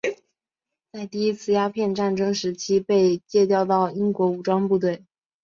[0.91, 5.05] 在第一次鸦片战争时期被借调到英国武装部队。